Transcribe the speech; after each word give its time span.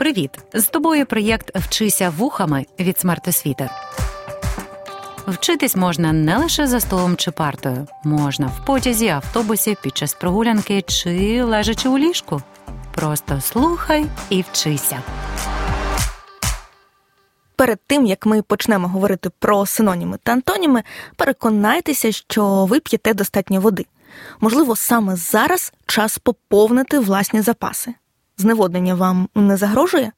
Привіт! 0.00 0.30
З 0.54 0.66
тобою 0.66 1.06
проєкт 1.06 1.56
Вчися 1.56 2.10
вухами 2.10 2.66
від 2.78 2.98
смертосвіти. 2.98 3.70
Вчитись 5.26 5.76
можна 5.76 6.12
не 6.12 6.36
лише 6.36 6.66
за 6.66 6.80
столом 6.80 7.16
чи 7.16 7.30
партою, 7.30 7.86
можна 8.04 8.46
в 8.46 8.66
потязі, 8.66 9.08
автобусі, 9.08 9.76
під 9.82 9.96
час 9.96 10.14
прогулянки 10.14 10.82
чи 10.82 11.42
лежачи 11.42 11.88
у 11.88 11.98
ліжку. 11.98 12.42
Просто 12.94 13.40
слухай 13.40 14.06
і 14.30 14.42
вчися. 14.42 15.02
Перед 17.56 17.78
тим 17.86 18.06
як 18.06 18.26
ми 18.26 18.42
почнемо 18.42 18.88
говорити 18.88 19.30
про 19.38 19.66
синоніми 19.66 20.18
та 20.22 20.32
антоніми, 20.32 20.82
переконайтеся, 21.16 22.12
що 22.12 22.64
ви 22.64 22.80
п'єте 22.80 23.14
достатньо 23.14 23.60
води. 23.60 23.86
Можливо, 24.40 24.76
саме 24.76 25.16
зараз 25.16 25.72
час 25.86 26.18
поповнити 26.18 26.98
власні 26.98 27.40
запаси. 27.40 27.94
Зневоднення 28.40 28.94
вам 28.94 29.28
не 29.34 29.56
загрожує? 29.56 30.12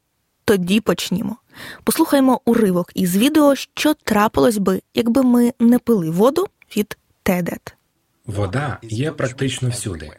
Тоді 0.45 0.80
почнімо. 0.80 1.37
Послухаймо 1.84 2.41
уривок 2.45 2.91
із 2.95 3.16
відео, 3.16 3.55
що 3.55 3.95
трапилось 3.95 4.59
би, 4.59 4.83
якби 4.95 5.23
ми 5.23 5.52
не 5.60 5.79
пили 5.79 6.10
воду 6.10 6.46
від 6.77 6.98
Тедет. 7.23 7.74
Вода 8.27 8.79
є 8.82 9.12
практично 9.12 9.69
всюди. 9.69 10.10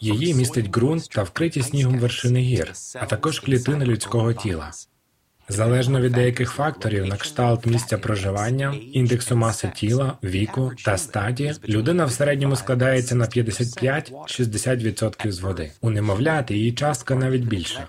Її 0.00 0.34
містить 0.34 0.70
ґрунт 0.70 1.08
та 1.08 1.22
вкриті 1.22 1.62
снігом 1.62 1.98
вершини 1.98 2.40
гір, 2.40 2.72
а 2.94 3.06
також 3.06 3.40
клітини 3.40 3.84
людського 3.84 4.32
тіла. 4.32 4.70
Залежно 5.50 6.00
від 6.00 6.12
деяких 6.12 6.50
факторів, 6.50 7.06
на 7.06 7.16
кшталт 7.16 7.66
місця 7.66 7.98
проживання, 7.98 8.74
індексу 8.92 9.36
маси 9.36 9.72
тіла, 9.76 10.18
віку 10.24 10.72
та 10.84 10.98
статі, 10.98 11.52
людина 11.68 12.04
в 12.04 12.12
середньому 12.12 12.56
складається 12.56 13.14
на 13.14 13.24
55-60% 13.24 15.30
з 15.30 15.40
води. 15.40 15.70
У 15.80 15.90
немовляти 15.90 16.54
її 16.54 16.72
частка 16.72 17.14
навіть 17.14 17.44
більша. 17.44 17.86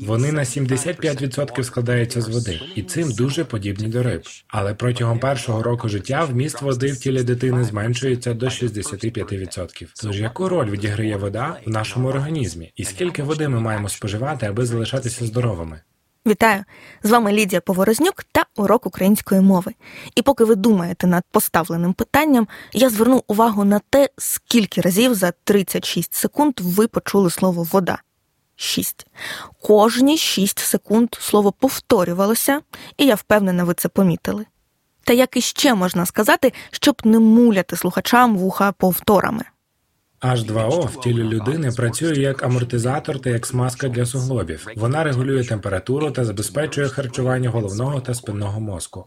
Вони 0.00 0.32
на 0.32 0.40
75% 0.40 1.62
складаються 1.62 2.20
з 2.20 2.28
води, 2.28 2.60
і 2.74 2.82
цим 2.82 3.12
дуже 3.12 3.44
подібні 3.44 3.88
до 3.88 4.02
риб. 4.02 4.22
Але 4.48 4.74
протягом 4.74 5.18
першого 5.18 5.62
року 5.62 5.88
життя 5.88 6.24
вміст 6.24 6.62
води 6.62 6.92
в 6.92 6.98
тілі 6.98 7.22
дитини 7.22 7.64
зменшується 7.64 8.34
до 8.34 8.46
65%. 8.46 9.86
Тож 10.02 10.20
яку 10.20 10.48
роль 10.48 10.70
відіграє 10.70 11.16
вода 11.16 11.56
в 11.66 11.70
нашому 11.70 12.08
організмі? 12.08 12.72
І 12.76 12.84
скільки 12.84 13.22
води 13.22 13.48
ми 13.48 13.60
маємо 13.60 13.88
споживати, 13.88 14.46
аби 14.46 14.66
залишатися 14.66 15.26
здоровими? 15.26 15.80
Вітаю! 16.26 16.64
З 17.02 17.10
вами 17.10 17.32
Лідія 17.32 17.60
Поворознюк 17.60 18.24
та 18.32 18.44
урок 18.56 18.86
української 18.86 19.40
мови. 19.40 19.74
І 20.14 20.22
поки 20.22 20.44
ви 20.44 20.54
думаєте 20.54 21.06
над 21.06 21.24
поставленим 21.30 21.92
питанням, 21.92 22.48
я 22.72 22.90
зверну 22.90 23.24
увагу 23.26 23.64
на 23.64 23.80
те, 23.90 24.08
скільки 24.18 24.80
разів 24.80 25.14
за 25.14 25.32
36 25.44 26.14
секунд 26.14 26.54
ви 26.60 26.86
почули 26.86 27.30
слово 27.30 27.62
вода. 27.62 27.98
6. 28.56 29.06
Кожні 29.62 30.18
6 30.18 30.58
секунд 30.58 31.14
слово 31.20 31.52
повторювалося, 31.52 32.60
і 32.96 33.06
я 33.06 33.14
впевнена, 33.14 33.64
ви 33.64 33.74
це 33.74 33.88
помітили. 33.88 34.46
Та 35.04 35.12
як 35.12 35.36
іще 35.36 35.74
можна 35.74 36.06
сказати, 36.06 36.52
щоб 36.70 37.00
не 37.04 37.18
муляти 37.18 37.76
слухачам 37.76 38.36
вуха 38.36 38.72
повторами? 38.72 39.44
H2O 40.22 40.86
в 40.86 41.00
тілі 41.00 41.22
людини 41.22 41.70
працює 41.76 42.14
як 42.14 42.42
амортизатор 42.42 43.20
та 43.20 43.30
як 43.30 43.46
смазка 43.46 43.88
для 43.88 44.06
суглобів. 44.06 44.66
Вона 44.76 45.04
регулює 45.04 45.44
температуру 45.44 46.10
та 46.10 46.24
забезпечує 46.24 46.88
харчування 46.88 47.50
головного 47.50 48.00
та 48.00 48.14
спинного 48.14 48.60
мозку. 48.60 49.06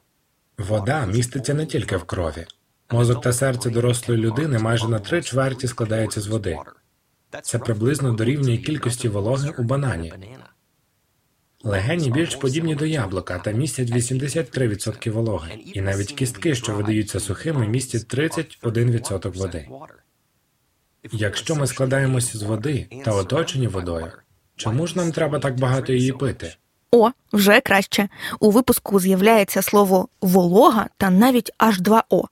Вода 0.58 1.06
міститься 1.06 1.54
не 1.54 1.66
тільки 1.66 1.98
в 1.98 2.04
крові. 2.04 2.46
Мозок 2.92 3.22
та 3.22 3.34
серце 3.34 3.70
дорослої 3.70 4.22
людини 4.22 4.60
майже 4.60 4.88
на 4.88 5.00
три 5.00 5.22
чверті 5.22 5.68
складаються 5.68 6.22
з 6.22 6.28
води. 6.28 6.58
Це 7.44 7.60
приблизно 7.60 8.14
дорівнює 8.14 8.58
кількості 8.58 9.10
вологи 9.10 9.54
у 9.58 9.64
банані. 9.64 10.14
Легені 11.64 12.12
більш 12.12 12.36
подібні 12.36 12.76
до 12.76 12.86
яблука 12.86 13.40
та 13.40 13.52
містять 13.52 13.90
83% 13.90 15.12
вологи, 15.12 15.52
і 15.54 15.82
навіть 15.82 16.12
кістки, 16.12 16.56
що 16.56 16.76
видаються 16.76 17.20
сухими, 17.20 17.68
містять 17.68 18.16
31% 18.16 19.38
води. 19.38 19.68
Якщо 21.12 21.56
ми 21.56 21.68
складаємося 21.68 22.38
з 22.38 22.44
води 22.44 22.88
та 23.06 23.12
оточені 23.12 23.68
водою, 23.68 24.12
чому 24.56 24.88
ж 24.88 24.98
нам 24.98 25.12
треба 25.12 25.40
так 25.40 25.60
багато 25.60 25.94
її 25.94 26.12
пити? 26.12 26.56
О, 26.92 27.10
вже 27.34 27.62
краще. 27.62 28.10
У 28.40 28.52
випуску 28.52 29.00
з'являється 29.00 29.62
слово 29.62 30.08
волога 30.22 30.88
та 30.98 31.10
навіть 31.10 31.52
H2O. 31.60 32.24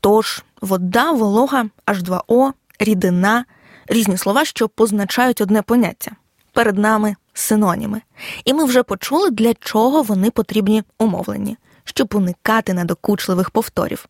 Тож 0.00 0.44
вода, 0.60 1.12
волога, 1.12 1.66
H2O, 1.86 2.52
рідина 2.78 3.44
різні 3.86 4.16
слова, 4.16 4.44
що 4.44 4.68
позначають 4.68 5.40
одне 5.40 5.62
поняття. 5.62 6.10
Перед 6.52 6.78
нами 6.78 7.16
синоніми. 7.34 8.00
І 8.44 8.54
ми 8.54 8.64
вже 8.64 8.82
почули, 8.82 9.30
для 9.30 9.54
чого 9.54 10.02
вони 10.02 10.30
потрібні 10.30 10.82
умовлені, 10.98 11.56
щоб 11.84 12.14
уникати 12.14 12.74
надокучливих 12.74 13.50
повторів. 13.50 14.08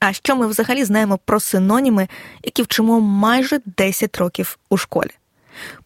А 0.00 0.12
що 0.12 0.36
ми 0.36 0.46
взагалі 0.46 0.84
знаємо 0.84 1.18
про 1.24 1.40
синоніми, 1.40 2.08
які 2.42 2.62
вчимо 2.62 3.00
майже 3.00 3.60
10 3.66 4.18
років 4.18 4.58
у 4.70 4.76
школі? 4.76 5.10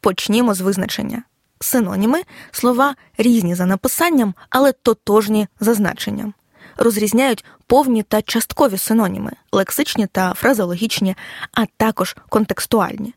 Почнімо 0.00 0.54
з 0.54 0.60
визначення. 0.60 1.22
Синоніми 1.60 2.22
слова 2.50 2.94
різні 3.18 3.54
за 3.54 3.66
написанням, 3.66 4.34
але 4.50 4.72
тотожні 4.72 5.48
за 5.60 5.74
значенням. 5.74 6.34
Розрізняють 6.76 7.44
повні 7.66 8.02
та 8.02 8.22
часткові 8.22 8.78
синоніми, 8.78 9.32
лексичні 9.52 10.06
та 10.06 10.34
фразеологічні, 10.34 11.16
а 11.52 11.66
також 11.76 12.16
контекстуальні. 12.28 13.14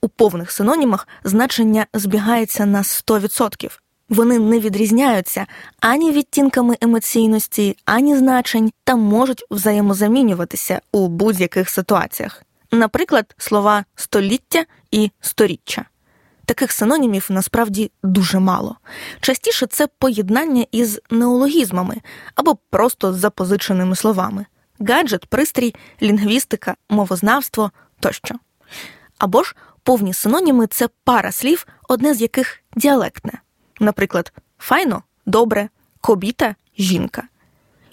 У 0.00 0.08
повних 0.08 0.50
синонімах 0.50 1.08
значення 1.24 1.86
збігається 1.94 2.66
на 2.66 2.82
100%. 2.82 3.70
Вони 4.10 4.38
не 4.38 4.60
відрізняються 4.60 5.46
ані 5.80 6.12
відтінками 6.12 6.76
емоційності, 6.80 7.76
ані 7.84 8.16
значень 8.16 8.72
та 8.84 8.96
можуть 8.96 9.44
взаємозамінюватися 9.50 10.80
у 10.92 11.08
будь-яких 11.08 11.70
ситуаціях. 11.70 12.42
Наприклад, 12.72 13.34
слова 13.38 13.84
століття 13.94 14.64
і 14.90 15.10
сторіччя. 15.20 15.84
Таких 16.44 16.72
синонімів 16.72 17.26
насправді 17.28 17.90
дуже 18.02 18.38
мало. 18.38 18.76
Частіше 19.20 19.66
це 19.66 19.86
поєднання 19.98 20.66
із 20.72 21.00
неологізмами 21.10 21.96
або 22.34 22.58
просто 22.70 23.12
запозиченими 23.12 23.96
словами: 23.96 24.46
гаджет, 24.80 25.26
пристрій, 25.26 25.74
лінгвістика, 26.02 26.74
мовознавство 26.88 27.70
тощо. 28.00 28.34
Або 29.18 29.42
ж 29.42 29.56
повні 29.82 30.14
синоніми 30.14 30.66
це 30.66 30.88
пара 31.04 31.32
слів, 31.32 31.66
одне 31.88 32.14
з 32.14 32.20
яких 32.20 32.62
діалектне. 32.76 33.32
Наприклад, 33.80 34.32
файно, 34.58 35.02
добре, 35.26 35.68
кобіта, 36.00 36.54
жінка. 36.78 37.22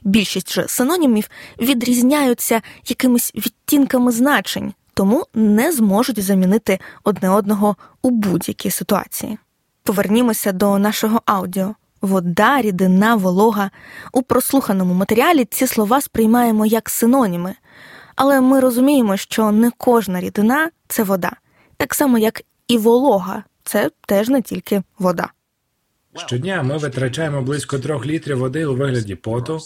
Більшість 0.03 0.53
же 0.53 0.67
синонімів 0.67 1.29
відрізняються 1.59 2.61
якимись 2.87 3.35
відтінками 3.35 4.11
значень, 4.11 4.73
тому 4.93 5.25
не 5.33 5.71
зможуть 5.71 6.23
замінити 6.23 6.79
одне 7.03 7.29
одного 7.29 7.75
у 8.01 8.09
будь-якій 8.09 8.71
ситуації. 8.71 9.37
Повернімося 9.83 10.51
до 10.51 10.77
нашого 10.77 11.21
аудіо. 11.25 11.75
Вода, 12.01 12.61
рідина, 12.61 13.15
волога. 13.15 13.71
У 14.11 14.21
прослуханому 14.21 14.93
матеріалі 14.93 15.45
ці 15.45 15.67
слова 15.67 16.01
сприймаємо 16.01 16.65
як 16.65 16.89
синоніми, 16.89 17.55
але 18.15 18.41
ми 18.41 18.59
розуміємо, 18.59 19.17
що 19.17 19.51
не 19.51 19.71
кожна 19.77 20.21
рідина 20.21 20.69
це 20.87 21.03
вода, 21.03 21.31
так 21.77 21.93
само 21.93 22.17
як 22.17 22.41
і 22.67 22.77
волога 22.77 23.43
це 23.63 23.91
теж 24.07 24.29
не 24.29 24.41
тільки 24.41 24.83
вода. 24.99 25.29
Щодня 26.15 26.63
ми 26.63 26.77
витрачаємо 26.77 27.41
близько 27.41 27.79
трьох 27.79 28.05
літрів 28.05 28.37
води 28.37 28.65
у 28.65 28.75
вигляді 28.75 29.15
поту, 29.15 29.59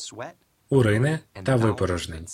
урини 0.69 1.19
та 1.43 1.55
випорожнень. 1.55 2.25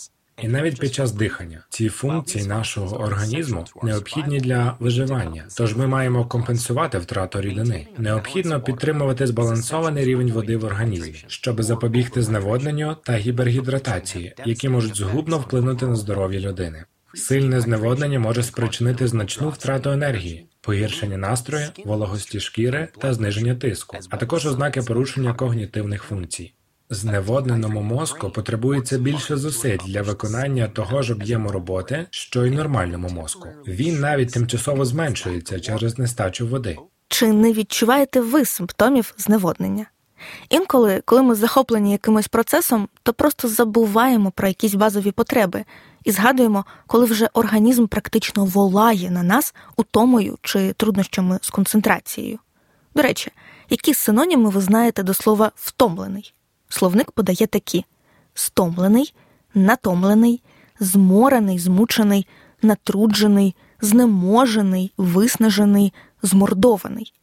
І 0.41 0.47
навіть 0.47 0.79
під 0.79 0.94
час 0.94 1.12
дихання 1.12 1.63
ці 1.69 1.90
функції 1.90 2.45
нашого 2.45 2.97
організму 2.97 3.66
необхідні 3.84 4.40
для 4.40 4.78
виживання. 4.79 5.45
Тож 5.57 5.75
ми 5.75 5.88
маємо 5.88 6.25
компенсувати 6.25 6.97
втрату 6.97 7.42
рідини. 7.42 7.88
Необхідно 7.98 8.62
підтримувати 8.62 9.27
збалансований 9.27 10.06
рівень 10.06 10.31
води 10.31 10.57
в 10.57 10.65
організмі, 10.65 11.25
щоб 11.27 11.63
запобігти 11.63 12.21
зневодненню 12.21 12.95
та 13.03 13.18
гібергідратації, 13.18 14.33
які 14.45 14.69
можуть 14.69 14.95
згубно 14.95 15.38
вплинути 15.38 15.88
на 15.88 15.95
здоров'я 15.95 16.39
людини. 16.39 16.86
Сильне 17.17 17.61
зневоднення 17.61 18.19
може 18.19 18.43
спричинити 18.43 19.07
значну 19.07 19.49
втрату 19.49 19.89
енергії, 19.89 20.45
погіршення 20.61 21.17
настрою, 21.17 21.67
вологості 21.85 22.39
шкіри 22.39 22.87
та 23.01 23.13
зниження 23.13 23.55
тиску, 23.55 23.97
а 24.09 24.17
також 24.17 24.45
ознаки 24.45 24.81
порушення 24.81 25.33
когнітивних 25.33 26.03
функцій. 26.03 26.53
Зневодненому 26.89 27.81
мозку 27.81 28.29
потребується 28.29 28.97
більше 28.97 29.37
зусиль 29.37 29.77
для 29.87 30.01
виконання 30.01 30.67
того 30.67 31.01
ж 31.01 31.13
об'єму 31.13 31.51
роботи, 31.51 32.05
що 32.09 32.45
й 32.45 32.51
нормальному 32.51 33.09
мозку. 33.09 33.49
Він 33.67 33.99
навіть 33.99 34.31
тимчасово 34.31 34.85
зменшується 34.85 35.59
через 35.59 35.99
нестачу 35.99 36.47
води. 36.47 36.77
Чи 37.07 37.27
не 37.27 37.53
відчуваєте 37.53 38.21
ви 38.21 38.45
симптомів 38.45 39.13
зневоднення? 39.17 39.85
Інколи, 40.49 41.01
коли 41.05 41.21
ми 41.21 41.35
захоплені 41.35 41.91
якимось 41.91 42.27
процесом, 42.27 42.87
то 43.03 43.13
просто 43.13 43.47
забуваємо 43.47 44.31
про 44.31 44.47
якісь 44.47 44.73
базові 44.73 45.11
потреби 45.11 45.65
і 46.03 46.11
згадуємо, 46.11 46.65
коли 46.87 47.05
вже 47.05 47.29
організм 47.33 47.87
практично 47.87 48.45
волає 48.45 49.11
на 49.11 49.23
нас 49.23 49.53
утомою 49.75 50.37
чи 50.41 50.73
труднощами 50.73 51.39
з 51.41 51.49
концентрацією. 51.49 52.39
До 52.95 53.01
речі, 53.01 53.31
які 53.69 53.93
синоніми 53.93 54.49
ви 54.49 54.61
знаєте 54.61 55.03
до 55.03 55.13
слова 55.13 55.51
втомлений? 55.55 56.33
Словник 56.69 57.11
подає 57.11 57.47
такі: 57.47 57.85
стомлений, 58.33 59.13
натомлений, 59.53 60.41
зморений, 60.79 61.59
змучений, 61.59 62.27
натруджений, 62.61 63.55
знеможений, 63.81 64.91
виснажений, 64.97 65.93
змордований. 66.21 67.13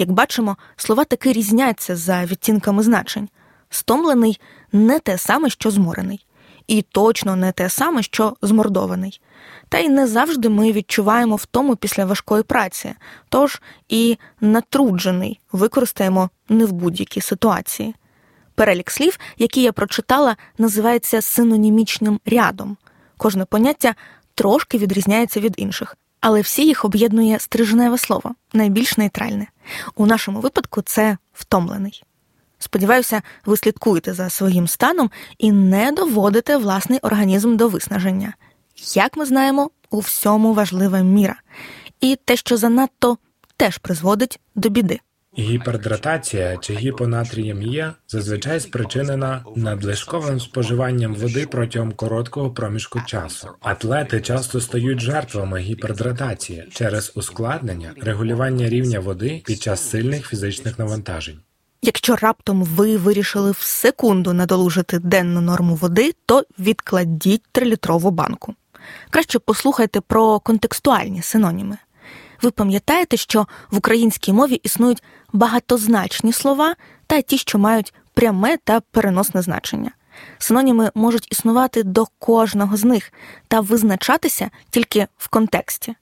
Як 0.00 0.12
бачимо, 0.12 0.56
слова 0.76 1.04
таки 1.04 1.32
різняться 1.32 1.96
за 1.96 2.24
відтінками 2.24 2.82
значень. 2.82 3.28
Стомлений 3.70 4.40
не 4.72 4.98
те 4.98 5.18
саме, 5.18 5.50
що 5.50 5.70
зморений, 5.70 6.26
і 6.66 6.82
точно 6.82 7.36
не 7.36 7.52
те 7.52 7.68
саме, 7.68 8.02
що 8.02 8.36
змордований. 8.42 9.20
Та 9.68 9.78
й 9.78 9.88
не 9.88 10.06
завжди 10.06 10.48
ми 10.48 10.72
відчуваємо 10.72 11.36
втому 11.36 11.76
після 11.76 12.04
важкої 12.04 12.42
праці, 12.42 12.94
тож 13.28 13.62
і 13.88 14.18
натруджений 14.40 15.40
використаємо 15.52 16.30
не 16.48 16.64
в 16.66 16.72
будь-якій 16.72 17.20
ситуації. 17.20 17.94
Перелік 18.54 18.90
слів, 18.90 19.18
які 19.38 19.62
я 19.62 19.72
прочитала, 19.72 20.36
називається 20.58 21.22
синонімічним 21.22 22.20
рядом. 22.26 22.76
Кожне 23.16 23.44
поняття 23.44 23.94
трошки 24.34 24.78
відрізняється 24.78 25.40
від 25.40 25.54
інших, 25.56 25.96
але 26.20 26.40
всі 26.40 26.66
їх 26.66 26.84
об'єднує 26.84 27.38
стрижневе 27.38 27.98
слово, 27.98 28.34
найбільш 28.52 28.96
нейтральне. 28.98 29.46
У 29.94 30.06
нашому 30.06 30.40
випадку 30.40 30.82
це 30.82 31.16
втомлений. 31.32 32.02
Сподіваюся, 32.58 33.22
ви 33.46 33.56
слідкуєте 33.56 34.14
за 34.14 34.30
своїм 34.30 34.68
станом 34.68 35.10
і 35.38 35.52
не 35.52 35.92
доводите 35.92 36.56
власний 36.56 36.98
організм 36.98 37.56
до 37.56 37.68
виснаження. 37.68 38.34
Як 38.94 39.16
ми 39.16 39.24
знаємо, 39.24 39.70
у 39.90 39.98
всьому 39.98 40.54
важлива 40.54 40.98
міра, 40.98 41.36
і 42.00 42.16
те, 42.24 42.36
що 42.36 42.56
занадто 42.56 43.18
теж 43.56 43.78
призводить 43.78 44.40
до 44.54 44.68
біди. 44.68 45.00
Гіпердратація 45.38 46.56
чи 46.56 46.74
гіпонатріємія 46.74 47.94
зазвичай 48.08 48.60
спричинена 48.60 49.44
надлишковим 49.56 50.40
споживанням 50.40 51.14
води 51.14 51.46
протягом 51.46 51.92
короткого 51.92 52.50
проміжку 52.50 53.00
часу. 53.06 53.48
Атлети 53.60 54.20
часто 54.20 54.60
стають 54.60 55.00
жертвами 55.00 55.58
гіпердратації 55.58 56.68
через 56.72 57.12
ускладнення 57.14 57.92
регулювання 58.00 58.68
рівня 58.68 59.00
води 59.00 59.42
під 59.46 59.62
час 59.62 59.90
сильних 59.90 60.28
фізичних 60.28 60.78
навантажень. 60.78 61.40
Якщо 61.82 62.16
раптом 62.16 62.64
ви 62.64 62.96
вирішили 62.96 63.50
в 63.50 63.58
секунду 63.58 64.32
надолужити 64.32 64.98
денну 64.98 65.40
норму 65.40 65.74
води, 65.74 66.12
то 66.26 66.44
відкладіть 66.58 67.42
трилітрову 67.52 68.10
банку. 68.10 68.54
Краще 69.10 69.38
послухайте 69.38 70.00
про 70.00 70.40
контекстуальні 70.40 71.22
синоніми. 71.22 71.78
Ви 72.42 72.50
пам'ятаєте, 72.50 73.16
що 73.16 73.46
в 73.70 73.76
українській 73.76 74.32
мові 74.32 74.54
існують 74.54 75.02
багатозначні 75.32 76.32
слова 76.32 76.74
та 77.06 77.20
ті, 77.20 77.38
що 77.38 77.58
мають 77.58 77.94
пряме 78.14 78.56
та 78.56 78.80
переносне 78.80 79.42
значення. 79.42 79.90
Синоніми 80.38 80.90
можуть 80.94 81.32
існувати 81.32 81.82
до 81.82 82.06
кожного 82.18 82.76
з 82.76 82.84
них 82.84 83.12
та 83.48 83.60
визначатися 83.60 84.50
тільки 84.70 85.06
в 85.18 85.28
контексті. 85.28 85.94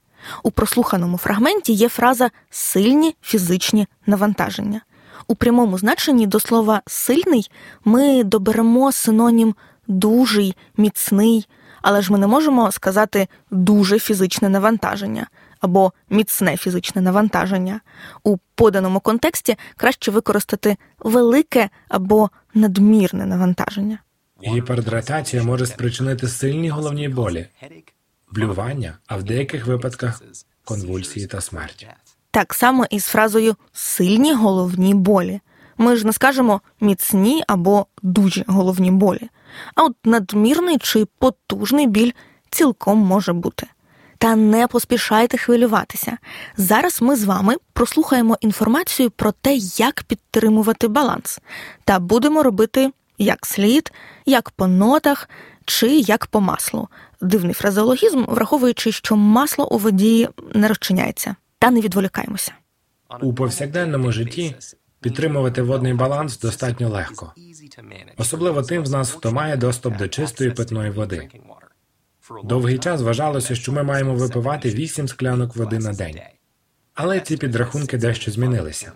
У 0.42 0.50
прослуханому 0.50 1.18
фрагменті 1.18 1.72
є 1.72 1.88
фраза 1.88 2.30
сильні 2.50 3.16
фізичні 3.22 3.86
навантаження. 4.06 4.80
У 5.26 5.34
прямому 5.34 5.78
значенні 5.78 6.26
до 6.26 6.40
слова 6.40 6.82
сильний 6.86 7.50
ми 7.84 8.24
доберемо 8.24 8.92
синонім 8.92 9.54
дужий, 9.86 10.56
міцний, 10.76 11.48
але 11.82 12.02
ж 12.02 12.12
ми 12.12 12.18
не 12.18 12.26
можемо 12.26 12.72
сказати 12.72 13.28
дуже 13.50 13.98
фізичне 13.98 14.48
навантаження 14.48 15.26
або 15.60 15.92
міцне 16.10 16.56
фізичне 16.56 17.02
навантаження. 17.02 17.80
У 18.24 18.36
поданому 18.54 19.00
контексті 19.00 19.56
краще 19.76 20.10
використати 20.10 20.76
велике 20.98 21.68
або 21.88 22.30
надмірне 22.54 23.26
навантаження. 23.26 23.98
Гіпердратація 24.44 25.42
може 25.42 25.66
спричинити 25.66 26.28
сильні 26.28 26.70
головні 26.70 27.08
болі, 27.08 27.46
блювання, 28.32 28.98
а 29.06 29.16
в 29.16 29.22
деяких 29.22 29.66
випадках 29.66 30.22
конвульсії 30.64 31.26
та 31.26 31.40
смерть. 31.40 31.86
Так 32.30 32.54
само 32.54 32.86
і 32.90 33.00
з 33.00 33.04
фразою 33.04 33.56
сильні 33.72 34.34
головні 34.34 34.94
болі. 34.94 35.40
Ми 35.78 35.96
ж 35.96 36.06
не 36.06 36.12
скажемо 36.12 36.60
міцні 36.80 37.44
або 37.46 37.86
дуже 38.02 38.44
головні 38.46 38.90
болі. 38.90 39.28
А 39.74 39.84
от 39.84 39.96
надмірний 40.04 40.78
чи 40.78 41.04
потужний 41.18 41.86
біль 41.86 42.12
цілком 42.50 42.98
може 42.98 43.32
бути. 43.32 43.66
Та 44.18 44.36
не 44.36 44.66
поспішайте 44.66 45.38
хвилюватися. 45.38 46.18
Зараз 46.56 47.02
ми 47.02 47.16
з 47.16 47.24
вами 47.24 47.54
прослухаємо 47.72 48.36
інформацію 48.40 49.10
про 49.10 49.32
те, 49.32 49.54
як 49.76 50.02
підтримувати 50.02 50.88
баланс, 50.88 51.40
та 51.84 51.98
будемо 51.98 52.42
робити 52.42 52.90
як 53.18 53.46
слід, 53.46 53.92
як 54.26 54.50
по 54.50 54.66
нотах 54.66 55.28
чи 55.64 55.86
як 55.88 56.26
по 56.26 56.40
маслу. 56.40 56.88
Дивний 57.20 57.54
фразеологізм, 57.54 58.24
враховуючи, 58.28 58.92
що 58.92 59.16
масло 59.16 59.68
у 59.68 59.78
воді 59.78 60.28
не 60.54 60.68
розчиняється. 60.68 61.36
Та 61.58 61.70
не 61.70 61.80
відволікаємося. 61.80 62.52
У 63.20 63.34
повсякденному 63.34 64.12
житті 64.12 64.56
підтримувати 65.00 65.62
водний 65.62 65.94
баланс 65.94 66.38
достатньо 66.38 66.88
легко, 66.88 67.32
особливо 68.16 68.62
тим 68.62 68.86
з 68.86 68.90
нас, 68.90 69.12
хто 69.12 69.32
має 69.32 69.56
доступ 69.56 69.96
до 69.96 70.08
чистої 70.08 70.50
питної 70.50 70.90
води. 70.90 71.28
Довгий 72.44 72.78
час 72.78 73.02
вважалося, 73.02 73.54
що 73.54 73.72
ми 73.72 73.82
маємо 73.82 74.14
випивати 74.14 74.70
8 74.70 75.08
склянок 75.08 75.56
води 75.56 75.78
на 75.78 75.92
день. 75.92 76.20
Але 76.94 77.20
ці 77.20 77.36
підрахунки 77.36 77.98
дещо 77.98 78.30
змінилися. 78.30 78.92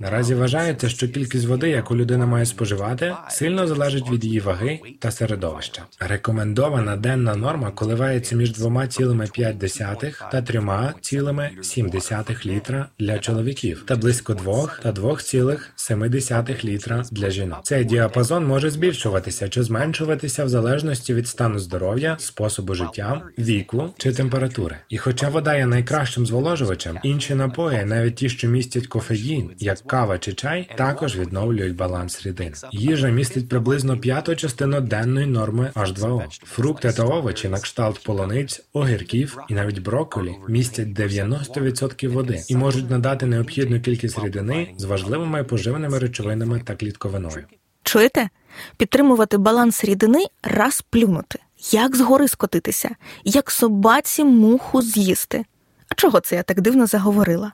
Наразі 0.00 0.34
вважається, 0.34 0.88
що 0.88 1.08
кількість 1.08 1.46
води, 1.46 1.70
яку 1.70 1.96
людина 1.96 2.26
має 2.26 2.46
споживати, 2.46 3.14
сильно 3.28 3.66
залежить 3.66 4.10
від 4.10 4.24
її 4.24 4.40
ваги 4.40 4.80
та 4.98 5.10
середовища. 5.10 5.82
Рекомендована 6.00 6.96
денна 6.96 7.36
норма 7.36 7.70
коливається 7.70 8.36
між 8.36 8.60
2,5 8.60 10.30
та 10.30 10.40
3,7 10.40 12.46
літра 12.46 12.86
для 12.98 13.18
чоловіків 13.18 13.84
та 13.86 13.96
близько 13.96 14.34
2 14.34 14.78
та 14.82 14.92
2,7 14.92 16.64
літра 16.64 17.04
для 17.10 17.30
жінок. 17.30 17.58
Цей 17.62 17.84
діапазон 17.84 18.46
може 18.46 18.70
збільшуватися 18.70 19.48
чи 19.48 19.62
зменшуватися 19.62 20.44
в 20.44 20.48
залежності 20.48 21.14
від 21.14 21.28
стану 21.28 21.58
здоров'я, 21.58 22.16
способу 22.18 22.74
життя, 22.74 23.22
віку 23.38 23.90
чи 23.98 24.12
температури. 24.12 24.76
І 24.88 24.98
хоча 24.98 25.28
вода 25.28 25.56
є 25.56 25.66
найкращим 25.66 26.26
зволожувачем, 26.26 26.98
інші 27.02 27.34
напої, 27.34 27.84
навіть 27.84 28.14
ті, 28.14 28.28
що 28.28 28.48
містять 28.48 28.86
кофеїн, 28.86 29.50
як 29.58 29.87
кава 29.88 30.18
чи 30.18 30.32
чай 30.32 30.70
також 30.76 31.16
відновлюють 31.16 31.76
баланс 31.76 32.26
рідин. 32.26 32.54
Їжа 32.72 33.08
містить 33.08 33.48
приблизно 33.48 33.98
п'яту 33.98 34.36
частину 34.36 34.80
денної 34.80 35.26
норми 35.26 35.72
H2O. 35.74 36.22
Фрукти 36.44 36.92
та 36.92 37.04
овочі 37.04 37.48
на 37.48 37.60
кшталт 37.60 38.02
полониць, 38.04 38.62
огірків 38.72 39.38
і 39.48 39.54
навіть 39.54 39.78
брокколі 39.78 40.34
містять 40.48 40.88
90% 40.88 42.08
води 42.08 42.42
і 42.48 42.56
можуть 42.56 42.90
надати 42.90 43.26
необхідну 43.26 43.80
кількість 43.80 44.24
рідини 44.24 44.74
з 44.76 44.84
важливими 44.84 45.44
поживними 45.44 45.98
речовинами 45.98 46.60
та 46.64 46.74
клітковиною. 46.74 47.44
Чуєте? 47.82 48.28
Підтримувати 48.76 49.38
баланс 49.38 49.84
рідини 49.84 50.24
раз 50.42 50.84
плюнути, 50.90 51.38
як 51.72 51.96
згори 51.96 52.28
скотитися, 52.28 52.90
як 53.24 53.50
собаці 53.50 54.24
муху 54.24 54.82
з'їсти. 54.82 55.44
А 55.88 55.94
чого 55.94 56.20
це 56.20 56.36
я 56.36 56.42
так 56.42 56.60
дивно 56.60 56.86
заговорила? 56.86 57.52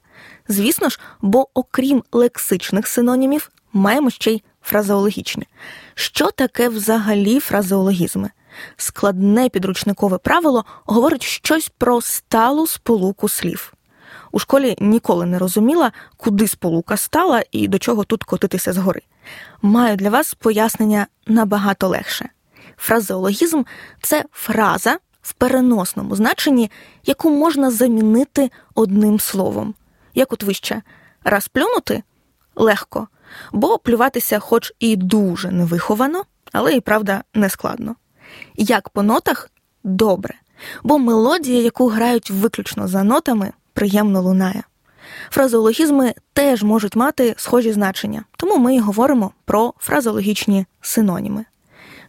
Звісно 0.48 0.88
ж, 0.88 1.00
бо 1.20 1.48
окрім 1.54 2.02
лексичних 2.12 2.86
синонімів, 2.86 3.50
маємо 3.72 4.10
ще 4.10 4.32
й 4.32 4.42
фразеологічні. 4.62 5.46
Що 5.94 6.30
таке 6.30 6.68
взагалі 6.68 7.40
фразеологізми? 7.40 8.30
Складне 8.76 9.48
підручникове 9.48 10.18
правило 10.18 10.64
говорить 10.84 11.22
щось 11.22 11.68
про 11.78 12.00
сталу 12.00 12.66
сполуку 12.66 13.28
слів. 13.28 13.74
У 14.32 14.38
школі 14.38 14.76
ніколи 14.80 15.26
не 15.26 15.38
розуміла, 15.38 15.92
куди 16.16 16.48
сполука 16.48 16.96
стала 16.96 17.42
і 17.50 17.68
до 17.68 17.78
чого 17.78 18.04
тут 18.04 18.24
котитися 18.24 18.72
згори. 18.72 19.02
Маю 19.62 19.96
для 19.96 20.10
вас 20.10 20.34
пояснення 20.34 21.06
набагато 21.26 21.88
легше. 21.88 22.28
Фразеологізм 22.76 23.62
це 24.02 24.24
фраза 24.32 24.98
в 25.24 25.32
переносному 25.32 26.16
значенні, 26.16 26.70
яку 27.04 27.30
можна 27.30 27.70
замінити 27.70 28.50
одним 28.74 29.20
словом 29.20 29.74
як 30.14 30.32
от 30.32 30.42
вище, 30.42 30.82
раз 31.24 31.48
плюнути 31.48 32.02
легко, 32.56 33.08
бо 33.52 33.78
плюватися, 33.78 34.38
хоч 34.38 34.72
і 34.78 34.96
дуже 34.96 35.50
невиховано, 35.50 36.24
але 36.52 36.72
і 36.72 36.80
правда 36.80 37.24
не 37.34 37.48
складно. 37.48 37.96
Як 38.56 38.88
по 38.88 39.02
нотах 39.02 39.50
добре, 39.84 40.34
бо 40.82 40.98
мелодія, 40.98 41.62
яку 41.62 41.88
грають 41.88 42.30
виключно 42.30 42.88
за 42.88 43.02
нотами, 43.02 43.52
приємно 43.72 44.22
лунає. 44.22 44.62
Фразеологізми 45.30 46.14
теж 46.32 46.62
можуть 46.62 46.96
мати 46.96 47.34
схожі 47.38 47.72
значення, 47.72 48.24
тому 48.36 48.58
ми 48.58 48.74
і 48.74 48.80
говоримо 48.80 49.30
про 49.44 49.74
фразеологічні 49.78 50.66
синоніми. 50.80 51.44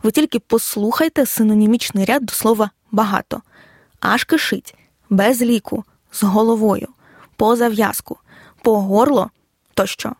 Ви 0.03 0.11
тільки 0.11 0.39
послухайте 0.39 1.25
синонімічний 1.25 2.05
ряд 2.05 2.25
до 2.25 2.33
слова 2.33 2.69
багато, 2.95 3.41
аж 3.99 4.23
кишить, 4.23 4.75
без 5.09 5.41
ліку, 5.41 5.83
з 6.11 6.23
головою 6.23 6.87
по 7.35 7.55
зав'язку, 7.55 8.17
по 8.61 8.81
горло 8.81 9.29
тощо. 9.73 10.11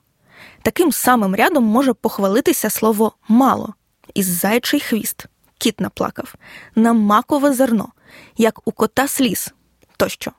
Таким 0.61 0.91
самим 0.91 1.35
рядом 1.35 1.63
може 1.63 1.93
похвалитися 1.93 2.69
слово 2.69 3.11
мало 3.27 3.73
із 4.13 4.25
зайчий 4.25 4.79
хвіст, 4.79 5.25
кіт 5.57 5.79
наплакав, 5.79 6.35
на 6.75 6.93
макове 6.93 7.53
зерно, 7.53 7.89
як 8.37 8.67
у 8.67 8.71
кота 8.71 9.07
сліз 9.07 9.53
тощо. 9.97 10.31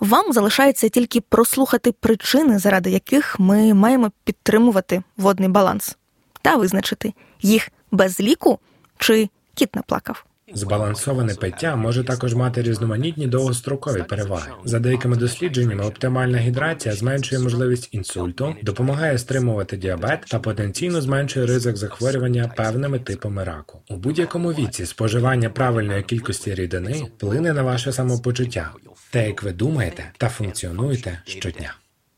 Вам 0.00 0.32
залишається 0.32 0.88
тільки 0.88 1.20
прослухати 1.20 1.92
причини, 1.92 2.58
заради 2.58 2.90
яких 2.90 3.40
ми 3.40 3.74
маємо 3.74 4.12
підтримувати 4.24 5.02
водний 5.16 5.48
баланс, 5.48 5.96
та 6.42 6.56
визначити 6.56 7.14
їх 7.42 7.68
без 7.90 8.20
ліку 8.20 8.58
чи 8.98 9.28
кіт 9.54 9.76
наплакав. 9.76 10.24
Збалансоване 10.54 11.34
пиття 11.34 11.76
може 11.76 12.04
також 12.04 12.34
мати 12.34 12.62
різноманітні 12.62 13.26
довгострокові 13.26 14.02
переваги. 14.02 14.52
За 14.64 14.78
деякими 14.78 15.16
дослідженнями, 15.16 15.84
оптимальна 15.84 16.38
гідрація 16.38 16.94
зменшує 16.94 17.40
можливість 17.42 17.88
інсульту, 17.92 18.56
допомагає 18.62 19.18
стримувати 19.18 19.76
діабет 19.76 20.20
та 20.30 20.38
потенційно 20.38 21.00
зменшує 21.00 21.46
ризик 21.46 21.76
захворювання 21.76 22.52
певними 22.56 22.98
типами 22.98 23.44
раку. 23.44 23.78
У 23.88 23.96
будь-якому 23.96 24.52
віці 24.52 24.86
споживання 24.86 25.50
правильної 25.50 26.02
кількості 26.02 26.54
рідини 26.54 26.92
вплине 26.92 27.52
на 27.52 27.62
ваше 27.62 27.92
самопочуття, 27.92 28.70
те, 29.10 29.26
як 29.26 29.42
ви 29.42 29.52
думаєте 29.52 30.12
та 30.18 30.28
функціонуєте 30.28 31.22
щодня. 31.24 31.74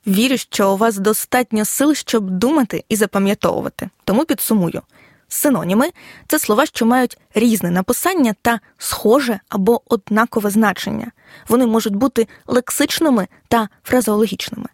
Вірю, 0.07 0.37
що 0.37 0.73
у 0.73 0.77
вас 0.77 0.99
достатньо 0.99 1.65
сил, 1.65 1.95
щоб 1.95 2.31
думати 2.31 2.85
і 2.89 2.97
запам'ятовувати. 2.97 3.89
Тому 4.05 4.25
підсумую. 4.25 4.83
Синоніми 5.29 5.91
це 6.29 6.39
слова, 6.39 6.67
що 6.67 6.87
мають 6.87 7.19
різне 7.35 7.71
написання 7.71 8.35
та 8.43 8.61
схоже 8.79 9.41
або 9.49 9.81
однакове 9.87 10.51
значення. 10.51 11.13
Вони 11.49 11.67
можуть 11.67 11.97
бути 11.97 12.29
лексичними 12.47 13.29
та 13.49 13.69
фразеологічними. 13.85 14.69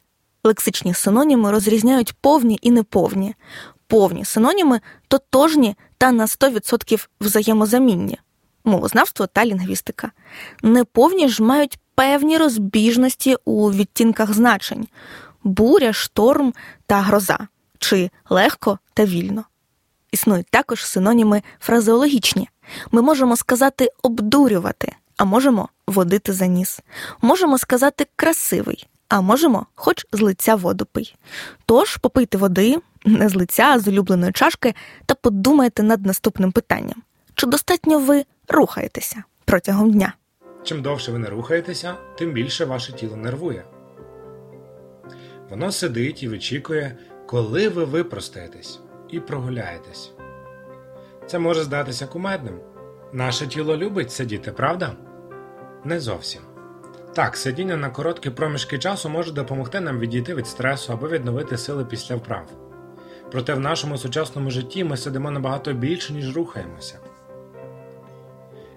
Лексичні 0.44 0.94
синоніми 0.94 1.50
розрізняють 1.50 2.12
повні 2.20 2.58
і 2.62 2.70
неповні. 2.70 3.34
Повні 3.86 4.24
синоніми 4.24 4.80
тотожні 5.08 5.76
та 5.98 6.12
на 6.12 6.26
100% 6.26 7.06
взаємозамінні 7.20 8.18
мовознавство 8.64 9.26
та 9.26 9.44
лінгвістика. 9.44 10.10
Неповні 10.62 11.28
ж 11.28 11.42
мають 11.42 11.78
певні 11.94 12.38
розбіжності 12.38 13.36
у 13.44 13.72
відтінках 13.72 14.32
значень 14.32 14.88
буря, 15.44 15.92
шторм 15.92 16.54
та 16.86 17.00
гроза, 17.00 17.38
чи 17.78 18.10
легко 18.30 18.78
та 18.94 19.04
вільно. 19.04 19.44
Існують 20.14 20.46
також 20.50 20.86
синоніми 20.86 21.42
фразеологічні. 21.60 22.48
Ми 22.90 23.02
можемо 23.02 23.36
сказати 23.36 23.90
обдурювати, 24.02 24.92
а 25.16 25.24
можемо 25.24 25.68
водити 25.86 26.32
за 26.32 26.46
ніс. 26.46 26.80
Можемо 27.22 27.58
сказати 27.58 28.06
красивий, 28.16 28.86
а 29.08 29.20
можемо 29.20 29.66
хоч 29.74 30.06
з 30.12 30.20
лиця 30.20 30.54
воду 30.54 30.86
пий. 30.92 31.16
Тож 31.66 31.96
попийте 31.96 32.38
води, 32.38 32.78
не 33.04 33.28
з 33.28 33.34
лиця, 33.34 33.62
а 33.62 33.78
з 33.78 33.88
улюбленої 33.88 34.32
чашки, 34.32 34.74
та 35.06 35.14
подумайте 35.14 35.82
над 35.82 36.06
наступним 36.06 36.52
питанням: 36.52 37.02
чи 37.34 37.46
достатньо 37.46 37.98
ви 37.98 38.24
рухаєтеся 38.48 39.24
протягом 39.44 39.92
дня? 39.92 40.12
Чим 40.64 40.82
довше 40.82 41.12
ви 41.12 41.18
не 41.18 41.28
рухаєтеся, 41.28 41.94
тим 42.18 42.32
більше 42.32 42.64
ваше 42.64 42.92
тіло 42.92 43.16
нервує. 43.16 43.64
Воно 45.50 45.72
сидить 45.72 46.22
і 46.22 46.28
вичікує, 46.28 46.98
коли 47.26 47.68
ви 47.68 47.84
випростаєтесь 47.84 48.80
і 49.14 49.20
прогуляєтесь. 49.20 50.12
Це 51.26 51.38
може 51.38 51.62
здатися 51.62 52.06
кумедним. 52.06 52.60
Наше 53.12 53.46
тіло 53.46 53.76
любить 53.76 54.12
сидіти, 54.12 54.52
правда? 54.52 54.92
Не 55.84 56.00
зовсім. 56.00 56.42
Так, 57.14 57.36
сидіння 57.36 57.76
на 57.76 57.90
короткі 57.90 58.30
проміжки 58.30 58.78
часу 58.78 59.08
може 59.08 59.32
допомогти 59.32 59.80
нам 59.80 59.98
відійти 59.98 60.34
від 60.34 60.46
стресу 60.46 60.92
або 60.92 61.08
відновити 61.08 61.56
сили 61.56 61.84
після 61.84 62.16
вправ. 62.16 62.46
Проте 63.30 63.54
в 63.54 63.60
нашому 63.60 63.98
сучасному 63.98 64.50
житті 64.50 64.84
ми 64.84 64.96
сидимо 64.96 65.30
набагато 65.30 65.72
більше, 65.72 66.12
ніж 66.12 66.36
рухаємося. 66.36 66.98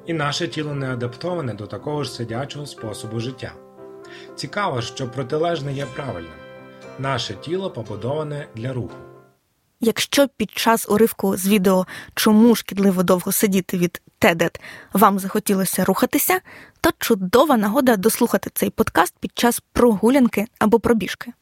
І 0.05 0.13
наше 0.13 0.47
тіло 0.47 0.73
не 0.73 0.93
адаптоване 0.93 1.53
до 1.53 1.67
такого 1.67 2.03
ж 2.03 2.11
сидячого 2.11 2.65
способу 2.65 3.19
життя. 3.19 3.53
Цікаво, 4.35 4.81
що 4.81 5.07
протилежне 5.07 5.73
є 5.73 5.85
правильним. 5.95 6.31
Наше 6.99 7.33
тіло 7.33 7.71
побудоване 7.71 8.47
для 8.55 8.73
руху. 8.73 8.95
Якщо 9.79 10.27
під 10.27 10.51
час 10.51 10.89
уривку 10.89 11.37
з 11.37 11.47
відео 11.47 11.85
чому 12.15 12.55
шкідливо 12.55 13.03
довго 13.03 13.31
сидіти 13.31 13.77
від 13.77 14.01
TED 14.21 14.59
вам 14.93 15.19
захотілося 15.19 15.85
рухатися, 15.85 16.39
то 16.81 16.89
чудова 16.99 17.57
нагода 17.57 17.97
дослухати 17.97 18.49
цей 18.53 18.69
подкаст 18.69 19.13
під 19.19 19.31
час 19.33 19.61
прогулянки 19.73 20.45
або 20.59 20.79
пробіжки. 20.79 21.33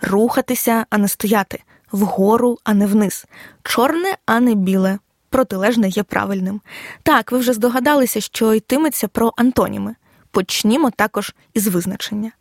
Рухатися, 0.00 0.86
а 0.90 0.98
не 0.98 1.08
стояти, 1.08 1.62
вгору, 1.92 2.58
а 2.64 2.74
не 2.74 2.86
вниз, 2.86 3.26
чорне, 3.62 4.16
а 4.26 4.40
не 4.40 4.54
біле. 4.54 4.98
Протилежне 5.30 5.88
є 5.88 6.02
правильним. 6.02 6.60
Так, 7.02 7.32
ви 7.32 7.38
вже 7.38 7.52
здогадалися, 7.52 8.20
що 8.20 8.54
йтиметься 8.54 9.08
про 9.08 9.32
антоніми. 9.36 9.94
Почнімо 10.30 10.90
також 10.90 11.34
із 11.54 11.66
визначення. 11.66 12.32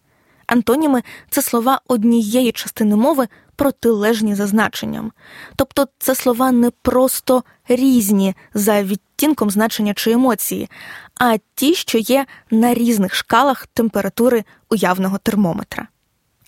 Антоніми 0.47 1.03
це 1.29 1.41
слова 1.41 1.81
однієї 1.87 2.51
частини 2.51 2.95
мови, 2.95 3.27
протилежні 3.61 4.35
за 4.35 4.47
значенням. 4.47 5.11
Тобто 5.55 5.87
це 5.99 6.15
слова 6.15 6.51
не 6.51 6.71
просто 6.71 7.43
різні 7.67 8.35
за 8.53 8.83
відтінком 8.83 9.49
значення 9.49 9.93
чи 9.93 10.11
емоції, 10.11 10.69
а 11.15 11.37
ті, 11.55 11.75
що 11.75 11.97
є 11.97 12.25
на 12.51 12.73
різних 12.73 13.15
шкалах 13.15 13.67
температури 13.67 14.43
уявного 14.69 15.17
термометра. 15.17 15.87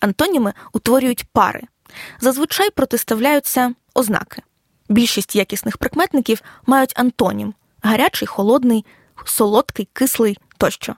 Антоніми 0.00 0.52
утворюють 0.72 1.24
пари. 1.32 1.62
Зазвичай 2.20 2.70
протиставляються 2.70 3.74
ознаки. 3.94 4.42
Більшість 4.88 5.36
якісних 5.36 5.78
прикметників 5.78 6.42
мають 6.66 6.92
антонім 6.96 7.54
гарячий, 7.82 8.28
холодний, 8.28 8.84
солодкий, 9.24 9.88
кислий 9.92 10.38
тощо. 10.58 10.94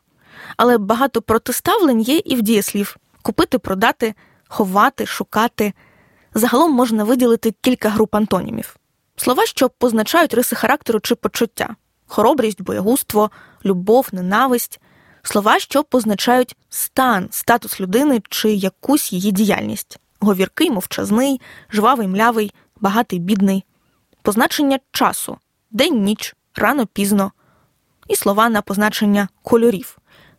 Але 0.57 0.79
багато 0.79 1.23
протиставлень 1.23 2.01
є 2.01 2.17
і 2.25 2.37
в 2.37 2.43
дієслів 2.43 2.97
купити, 3.23 3.59
продати, 3.59 4.15
ховати, 4.49 5.07
шукати. 5.07 5.73
Загалом 6.37 6.73
можна 6.73 7.05
виділити 7.05 7.55
кілька 7.61 7.89
груп 7.89 8.15
антонімів. 8.15 8.77
Слова, 9.17 9.47
що 9.47 9.69
позначають 9.69 10.35
риси 10.35 10.57
характеру 10.57 11.01
чи 11.01 11.15
почуття, 11.15 11.77
хоробрість, 12.07 12.63
боягузтво, 12.63 13.31
любов, 13.65 14.09
ненависть, 14.13 14.81
слова, 15.23 15.59
що 15.59 15.85
позначають 15.85 16.57
стан, 16.69 17.29
статус 17.31 17.81
людини 17.81 18.23
чи 18.29 18.53
якусь 18.53 19.13
її 19.13 19.33
діяльність. 19.33 19.99
Говіркий, 20.21 20.71
мовчазний, 20.71 21.41
жвавий, 21.73 22.09
млявий, 22.09 22.53
багатий, 22.81 23.19
бідний, 23.19 23.65
позначення 24.23 24.79
часу, 24.93 25.39
день, 25.71 26.03
ніч, 26.03 26.37
рано, 26.55 26.87
пізно, 26.87 27.33
і 28.09 28.17
слова 28.17 28.49
на 28.49 28.63
позначення 28.63 29.29
кольорів. 29.43 29.99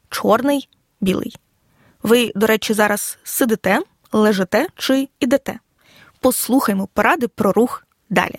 Чорний, 0.10 0.70
білий. 1.02 1.36
Ви, 2.04 2.32
до 2.36 2.48
речі, 2.48 2.74
зараз 2.74 3.18
сидите, 3.24 3.82
лежите 4.12 4.68
чи 4.76 5.10
ідете. 5.20 5.60
Послухаймо 6.22 6.88
поради 6.94 7.28
про 7.28 7.52
рух 7.52 7.84
далі. 8.10 8.36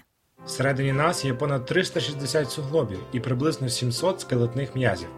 Всередині 0.47 0.92
нас 0.92 1.25
є 1.25 1.35
понад 1.35 1.66
360 1.66 2.50
суглобів 2.50 2.99
і 3.12 3.20
приблизно 3.20 3.68
700 3.68 4.20
скелетних 4.20 4.76
м'язів, 4.76 5.08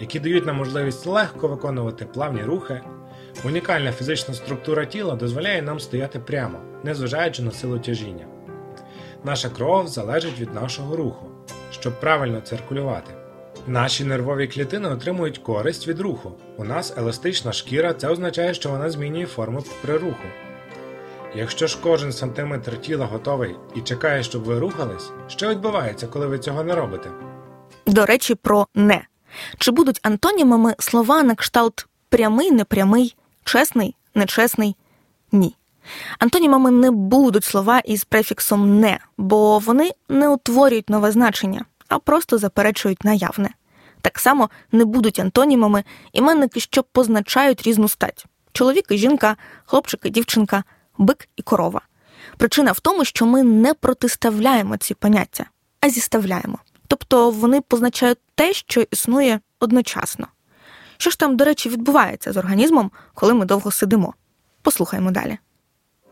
які 0.00 0.20
дають 0.20 0.46
нам 0.46 0.56
можливість 0.56 1.06
легко 1.06 1.48
виконувати 1.48 2.04
плавні 2.04 2.42
рухи. 2.42 2.80
Унікальна 3.44 3.92
фізична 3.92 4.34
структура 4.34 4.84
тіла 4.84 5.16
дозволяє 5.16 5.62
нам 5.62 5.80
стояти 5.80 6.18
прямо, 6.18 6.58
незважаючи 6.84 7.42
на 7.42 7.50
силу 7.50 7.78
тяжіння. 7.78 8.26
Наша 9.24 9.48
кров 9.48 9.88
залежить 9.88 10.40
від 10.40 10.54
нашого 10.54 10.96
руху, 10.96 11.26
щоб 11.70 12.00
правильно 12.00 12.40
циркулювати. 12.40 13.12
Наші 13.66 14.04
нервові 14.04 14.46
клітини 14.46 14.88
отримують 14.88 15.38
користь 15.38 15.88
від 15.88 16.00
руху. 16.00 16.32
У 16.56 16.64
нас 16.64 16.94
еластична 16.96 17.52
шкіра, 17.52 17.94
це 17.94 18.08
означає, 18.08 18.54
що 18.54 18.70
вона 18.70 18.90
змінює 18.90 19.26
форму 19.26 19.64
при 19.82 19.98
руху. 19.98 20.24
Якщо 21.38 21.66
ж 21.66 21.78
кожен 21.82 22.12
сантиметр 22.12 22.80
тіла 22.80 23.06
готовий 23.06 23.56
і 23.74 23.80
чекає, 23.80 24.22
щоб 24.22 24.44
ви 24.44 24.58
рухались, 24.58 25.10
що 25.28 25.48
відбувається, 25.48 26.06
коли 26.06 26.26
ви 26.26 26.38
цього 26.38 26.64
не 26.64 26.74
робите? 26.74 27.10
До 27.86 28.06
речі, 28.06 28.34
про 28.34 28.66
не. 28.74 29.06
Чи 29.58 29.70
будуть 29.70 30.00
антонімами 30.02 30.74
слова 30.78 31.22
на 31.22 31.34
кшталт 31.34 31.86
прямий, 32.08 32.50
непрямий, 32.50 33.16
чесний, 33.44 33.96
нечесний? 34.14 34.76
Ні. 35.32 35.56
Антонімами 36.18 36.70
не 36.70 36.90
будуть 36.90 37.44
слова 37.44 37.78
із 37.78 38.04
префіксом 38.04 38.80
не, 38.80 38.98
бо 39.18 39.58
вони 39.58 39.90
не 40.08 40.28
утворюють 40.28 40.90
нове 40.90 41.12
значення, 41.12 41.64
а 41.88 41.98
просто 41.98 42.38
заперечують 42.38 43.04
наявне. 43.04 43.50
Так 44.00 44.18
само 44.18 44.50
не 44.72 44.84
будуть 44.84 45.18
антонімами 45.18 45.84
іменники, 46.12 46.60
що 46.60 46.82
позначають 46.82 47.62
різну 47.62 47.88
стать: 47.88 48.26
чоловік 48.52 48.84
і 48.90 48.98
жінка, 48.98 49.36
хлопчик 49.64 50.00
і 50.04 50.10
дівчинка, 50.10 50.64
бик 50.98 51.28
і 51.36 51.42
корова. 51.42 51.80
Причина 52.36 52.72
в 52.72 52.80
тому, 52.80 53.04
що 53.04 53.26
ми 53.26 53.42
не 53.42 53.74
протиставляємо 53.74 54.76
ці 54.76 54.94
поняття, 54.94 55.44
а 55.80 55.88
зіставляємо. 55.88 56.58
Тобто 56.88 57.30
вони 57.30 57.60
позначають 57.60 58.18
те, 58.34 58.52
що 58.52 58.80
існує 58.80 59.40
одночасно. 59.60 60.26
Що 60.96 61.10
ж 61.10 61.18
там, 61.18 61.36
до 61.36 61.44
речі, 61.44 61.68
відбувається 61.68 62.32
з 62.32 62.36
організмом, 62.36 62.90
коли 63.14 63.34
ми 63.34 63.44
довго 63.44 63.70
сидимо? 63.70 64.14
Послухаймо 64.62 65.10
далі. 65.10 65.38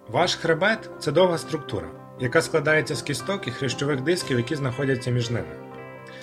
Ваш 0.08 0.34
хребет 0.34 0.90
це 1.00 1.12
довга 1.12 1.38
структура, 1.38 1.88
яка 2.20 2.42
складається 2.42 2.94
з 2.94 3.02
кісток 3.02 3.48
і 3.48 3.50
хрящових 3.50 4.00
дисків, 4.00 4.36
які 4.38 4.56
знаходяться 4.56 5.10
між 5.10 5.30
ними. 5.30 5.56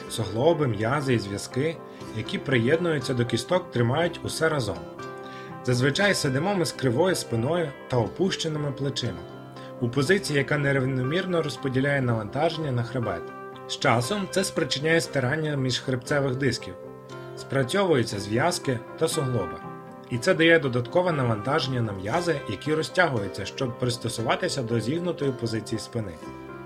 Суглоби, 0.10 0.68
м'язи 0.68 1.14
і 1.14 1.20
зв'язки, 1.20 1.78
які 2.18 2.38
приєднуються 2.38 3.14
до 3.14 3.26
кісток, 3.26 3.72
тримають 3.72 4.20
усе 4.24 4.50
разом. 4.50 4.78
Зазвичай 5.64 6.14
сидимо 6.14 6.56
ми 6.56 6.66
з 6.66 6.72
кривою 6.72 7.16
спиною 7.16 7.70
та 7.88 7.98
опущеними 7.98 8.72
плечима, 8.72 9.20
у 9.82 9.90
позиції, 9.90 10.38
яка 10.38 10.58
нерівномірно 10.58 11.42
розподіляє 11.42 12.02
навантаження 12.02 12.72
на 12.72 12.84
хребет. 12.84 13.22
З 13.68 13.78
часом 13.78 14.28
це 14.32 14.44
спричиняє 14.44 15.02
стирання 15.02 15.56
між 15.56 15.80
хребцевих 15.80 16.36
дисків, 16.36 16.74
спрацьовуються 17.38 18.20
зв'язки 18.20 18.80
та 19.00 19.08
суглоби. 19.08 19.58
І 20.10 20.18
це 20.18 20.34
дає 20.34 20.60
додаткове 20.60 21.12
навантаження 21.12 21.82
на 21.82 21.94
м'язи, 21.94 22.36
які 22.50 22.74
розтягуються, 22.74 23.46
щоб 23.46 23.80
пристосуватися 23.80 24.64
до 24.64 24.80
зігнутої 24.80 25.32
позиції 25.32 25.80
спини. 25.80 26.12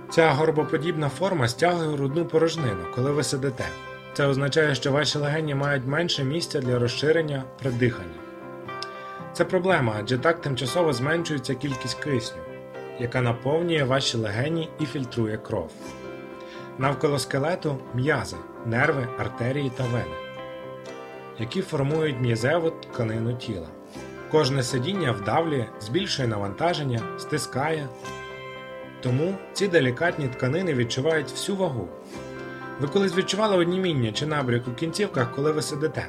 Ця 0.09 0.31
горбоподібна 0.31 1.09
форма 1.09 1.47
стягує 1.47 1.89
грудну 1.89 2.25
порожнину, 2.25 2.85
коли 2.95 3.11
ви 3.11 3.23
сидите. 3.23 3.65
Це 4.13 4.25
означає, 4.25 4.75
що 4.75 4.91
ваші 4.91 5.17
легені 5.17 5.55
мають 5.55 5.87
менше 5.87 6.23
місця 6.23 6.59
для 6.59 6.79
розширення 6.79 7.43
при 7.61 7.71
диханні. 7.71 8.24
Це 9.35 9.45
проблема, 9.45 9.95
адже 9.99 10.17
так 10.17 10.41
тимчасово 10.41 10.93
зменшується 10.93 11.55
кількість 11.55 11.99
кисню, 11.99 12.41
яка 12.99 13.21
наповнює 13.21 13.83
ваші 13.83 14.17
легені 14.17 14.69
і 14.79 14.85
фільтрує 14.85 15.37
кров. 15.37 15.71
Навколо 16.77 17.19
скелету 17.19 17.77
м'язи, 17.93 18.37
нерви, 18.65 19.07
артерії 19.19 19.71
та 19.77 19.83
вени, 19.83 20.15
які 21.39 21.61
формують 21.61 22.21
м'язеву 22.21 22.69
тканину 22.69 23.33
тіла. 23.33 23.67
Кожне 24.31 24.63
сидіння 24.63 25.11
вдавлює, 25.11 25.65
збільшує 25.79 26.27
навантаження, 26.27 27.01
стискає. 27.17 27.87
Тому 29.01 29.35
ці 29.53 29.67
делікатні 29.67 30.27
тканини 30.27 30.73
відчувають 30.73 31.31
всю 31.31 31.55
вагу. 31.55 31.87
Ви 32.79 32.87
колись 32.87 33.17
відчували 33.17 33.57
одніміння 33.57 34.11
чи 34.11 34.25
набряк 34.25 34.67
у 34.67 34.71
кінцівках, 34.71 35.35
коли 35.35 35.51
ви 35.51 35.61
сидите. 35.61 36.07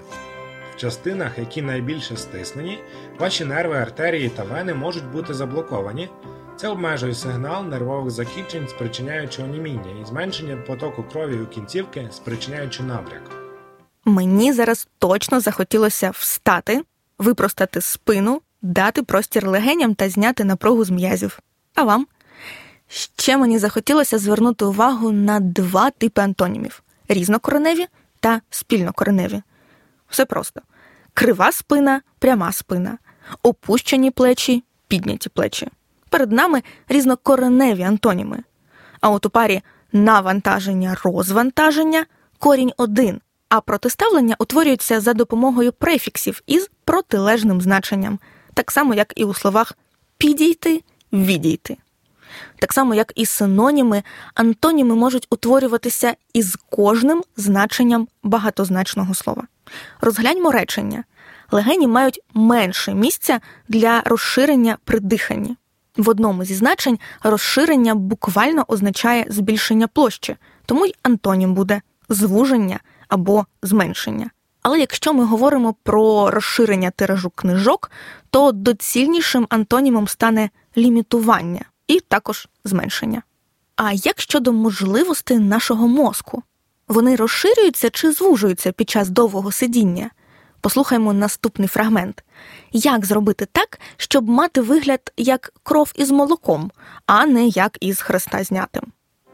В 0.76 0.78
частинах, 0.78 1.38
які 1.38 1.62
найбільше 1.62 2.16
стиснені, 2.16 2.78
ваші 3.18 3.44
нерви, 3.44 3.76
артерії 3.76 4.28
та 4.28 4.44
вени 4.44 4.74
можуть 4.74 5.12
бути 5.12 5.34
заблоковані. 5.34 6.08
Це 6.56 6.68
обмежує 6.68 7.14
сигнал 7.14 7.64
нервових 7.64 8.10
закінчень, 8.10 8.68
спричиняючи 8.68 9.42
оніміння, 9.42 10.00
і 10.02 10.06
зменшення 10.06 10.56
потоку 10.56 11.02
крові 11.12 11.38
у 11.38 11.46
кінцівки, 11.46 12.08
спричиняючи 12.12 12.82
набряк. 12.82 13.30
Мені 14.04 14.52
зараз 14.52 14.88
точно 14.98 15.40
захотілося 15.40 16.10
встати, 16.10 16.82
випростати 17.18 17.80
спину, 17.80 18.40
дати 18.62 19.02
простір 19.02 19.48
легеням 19.48 19.94
та 19.94 20.08
зняти 20.08 20.44
напругу 20.44 20.84
з 20.84 20.90
м'язів. 20.90 21.38
А 21.74 21.82
вам? 21.82 22.06
Ще 22.88 23.36
мені 23.36 23.58
захотілося 23.58 24.18
звернути 24.18 24.64
увагу 24.64 25.12
на 25.12 25.40
два 25.40 25.90
типи 25.90 26.20
антонімів: 26.20 26.82
різнокореневі 27.08 27.86
та 28.20 28.40
спільнокореневі. 28.50 29.42
Все 30.08 30.24
просто: 30.24 30.60
крива 31.14 31.52
спина, 31.52 32.00
пряма 32.18 32.52
спина, 32.52 32.98
опущені 33.42 34.10
плечі, 34.10 34.64
підняті 34.88 35.28
плечі. 35.28 35.68
Перед 36.10 36.32
нами 36.32 36.62
різнокореневі 36.88 37.82
антоніми. 37.82 38.42
А 39.00 39.10
от 39.10 39.26
у 39.26 39.30
парі 39.30 39.62
навантаження, 39.92 40.96
розвантаження 41.04 42.06
корінь 42.38 42.72
один, 42.76 43.20
а 43.48 43.60
протиставлення 43.60 44.36
утворюються 44.38 45.00
за 45.00 45.14
допомогою 45.14 45.72
префіксів 45.72 46.42
із 46.46 46.70
протилежним 46.84 47.60
значенням, 47.60 48.18
так 48.54 48.70
само, 48.70 48.94
як 48.94 49.12
і 49.16 49.24
у 49.24 49.34
словах 49.34 49.72
підійти, 50.18 50.82
відійти. 51.12 51.76
Так 52.58 52.72
само, 52.72 52.94
як 52.94 53.12
і 53.16 53.26
синоніми, 53.26 54.02
антоніми 54.34 54.94
можуть 54.94 55.26
утворюватися 55.30 56.14
із 56.32 56.56
кожним 56.70 57.22
значенням 57.36 58.08
багатозначного 58.22 59.14
слова. 59.14 59.42
Розгляньмо 60.00 60.50
речення. 60.50 61.04
Легені 61.50 61.86
мають 61.86 62.20
менше 62.34 62.94
місця 62.94 63.40
для 63.68 64.02
розширення 64.04 64.78
при 64.84 65.00
диханні. 65.00 65.56
В 65.96 66.08
одному 66.08 66.44
зі 66.44 66.54
значень 66.54 66.98
розширення 67.22 67.94
буквально 67.94 68.64
означає 68.68 69.26
збільшення 69.28 69.88
площі, 69.88 70.36
тому 70.66 70.86
й 70.86 70.94
антонім 71.02 71.54
буде 71.54 71.80
звуження 72.08 72.80
або 73.08 73.46
зменшення. 73.62 74.30
Але 74.62 74.80
якщо 74.80 75.14
ми 75.14 75.24
говоримо 75.24 75.74
про 75.82 76.30
розширення 76.30 76.90
тиражу 76.90 77.30
книжок, 77.30 77.90
то 78.30 78.52
доцільнішим 78.52 79.46
антонімом 79.50 80.08
стане 80.08 80.50
лімітування 80.76 81.64
і 81.86 82.00
також 82.00 82.48
зменшення. 82.64 83.22
А 83.76 83.92
як 83.92 84.20
щодо 84.20 84.52
можливостей 84.52 85.38
нашого 85.38 85.88
мозку? 85.88 86.42
Вони 86.88 87.16
розширюються 87.16 87.90
чи 87.90 88.12
звужуються 88.12 88.72
під 88.72 88.90
час 88.90 89.08
довгого 89.08 89.52
сидіння? 89.52 90.10
Послухаймо 90.60 91.12
наступний 91.12 91.68
фрагмент: 91.68 92.24
як 92.72 93.06
зробити 93.06 93.46
так, 93.52 93.78
щоб 93.96 94.28
мати 94.28 94.60
вигляд 94.60 95.12
як 95.16 95.52
кров 95.62 95.92
із 95.96 96.10
молоком, 96.10 96.70
а 97.06 97.26
не 97.26 97.46
як 97.46 97.78
із 97.80 98.00
хреста 98.00 98.44
знятим? 98.44 98.82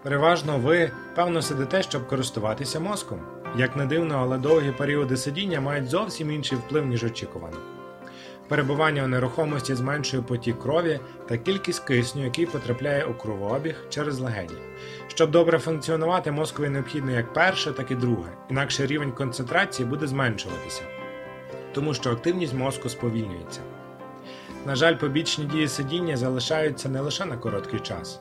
Переважно 0.02 0.58
ви, 0.58 0.90
певно, 1.14 1.42
сидите, 1.42 1.82
щоб 1.82 2.08
користуватися 2.08 2.80
мозком. 2.80 3.20
Як 3.56 3.76
не 3.76 3.86
дивно, 3.86 4.18
але 4.22 4.38
довгі 4.38 4.72
періоди 4.72 5.16
сидіння 5.16 5.60
мають 5.60 5.90
зовсім 5.90 6.30
інший 6.30 6.58
вплив, 6.58 6.86
ніж 6.86 7.04
очікувано. 7.04 7.56
Перебування 8.48 9.04
у 9.04 9.06
нерухомості 9.06 9.74
зменшує 9.74 10.22
потік 10.22 10.58
крові 10.58 11.00
та 11.28 11.38
кількість 11.38 11.84
кисню, 11.84 12.24
який 12.24 12.46
потрапляє 12.46 13.04
у 13.04 13.14
кровообіг 13.14 13.76
через 13.88 14.18
легені. 14.18 14.58
Щоб 15.14 15.30
добре 15.30 15.58
функціонувати, 15.58 16.32
мозкові 16.32 16.68
необхідно 16.68 17.10
як 17.10 17.32
перше, 17.32 17.72
так 17.72 17.90
і 17.90 17.94
друге, 17.94 18.30
інакше 18.50 18.86
рівень 18.86 19.12
концентрації 19.12 19.88
буде 19.88 20.06
зменшуватися, 20.06 20.82
тому 21.72 21.94
що 21.94 22.10
активність 22.10 22.54
мозку 22.54 22.88
сповільнюється. 22.88 23.60
На 24.66 24.76
жаль, 24.76 24.96
побічні 24.96 25.44
дії 25.44 25.68
сидіння 25.68 26.16
залишаються 26.16 26.88
не 26.88 27.00
лише 27.00 27.24
на 27.24 27.36
короткий 27.36 27.80
час. 27.80 28.20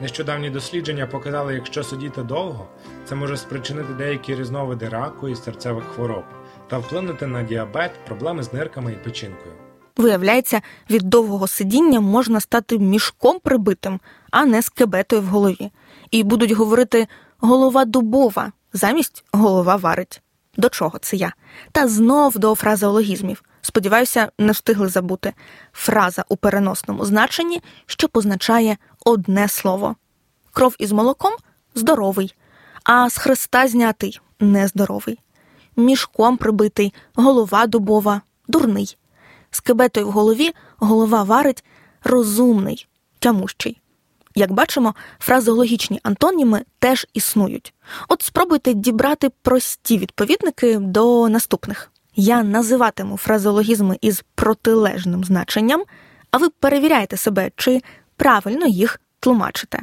Нещодавні 0.00 0.50
дослідження 0.50 1.06
показали, 1.06 1.54
якщо 1.54 1.82
сидіти 1.82 2.22
довго, 2.22 2.68
це 3.04 3.14
може 3.14 3.36
спричинити 3.36 3.94
деякі 3.94 4.34
різновиди 4.34 4.88
раку 4.88 5.28
і 5.28 5.36
серцевих 5.36 5.84
хвороб 5.84 6.24
та 6.68 6.78
вплинути 6.78 7.26
на 7.26 7.42
діабет, 7.42 7.90
проблеми 8.06 8.42
з 8.42 8.52
нирками 8.52 8.92
і 8.92 9.04
печінкою. 9.04 9.54
Виявляється, 9.96 10.62
від 10.90 11.02
довгого 11.02 11.46
сидіння 11.46 12.00
можна 12.00 12.40
стати 12.40 12.78
мішком 12.78 13.38
прибитим, 13.38 14.00
а 14.30 14.44
не 14.44 14.62
скебетою 14.62 15.22
в 15.22 15.26
голові. 15.26 15.70
І 16.10 16.22
будуть 16.22 16.52
говорити 16.52 17.08
голова 17.40 17.84
дубова 17.84 18.52
замість 18.72 19.24
голова 19.32 19.76
варить. 19.76 20.22
До 20.56 20.68
чого 20.68 20.98
це 20.98 21.16
я? 21.16 21.32
Та 21.72 21.88
знов 21.88 22.38
до 22.38 22.54
фразеологізмів. 22.54 23.42
Сподіваюся, 23.62 24.30
не 24.38 24.52
встигли 24.52 24.88
забути. 24.88 25.32
Фраза 25.72 26.24
у 26.28 26.36
переносному 26.36 27.04
значенні, 27.04 27.62
що 27.86 28.08
позначає 28.08 28.76
одне 29.04 29.48
слово. 29.48 29.96
Кров 30.52 30.76
із 30.78 30.92
молоком 30.92 31.32
здоровий, 31.74 32.34
а 32.84 33.10
з 33.10 33.18
хреста 33.18 33.68
знятий 33.68 34.20
нездоровий. 34.40 35.18
Мішком 35.76 36.36
прибитий, 36.36 36.94
голова 37.14 37.66
дубова, 37.66 38.20
дурний. 38.48 38.96
З 39.52 39.60
кибетою 39.60 40.08
в 40.08 40.10
голові 40.10 40.52
голова 40.76 41.22
варить 41.22 41.64
розумний, 42.04 42.86
тямущий. 43.18 43.80
Як 44.34 44.52
бачимо, 44.52 44.94
фразеологічні 45.18 46.00
антоніми 46.02 46.64
теж 46.78 47.06
існують. 47.14 47.74
От 48.08 48.22
спробуйте 48.22 48.74
дібрати 48.74 49.30
прості 49.42 49.98
відповідники 49.98 50.78
до 50.78 51.28
наступних. 51.28 51.92
Я 52.16 52.42
називатиму 52.42 53.16
фразеологізми 53.16 53.98
із 54.00 54.24
протилежним 54.34 55.24
значенням, 55.24 55.84
а 56.30 56.38
ви 56.38 56.48
перевіряєте 56.48 57.16
себе, 57.16 57.50
чи 57.56 57.82
правильно 58.16 58.66
їх 58.66 59.00
тлумачите. 59.20 59.80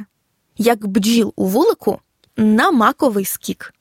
Як 0.56 0.86
бджіл 0.86 1.32
у 1.36 1.46
вулику 1.46 2.00
на 2.36 2.70
маковий 2.70 3.24
скік. 3.24 3.74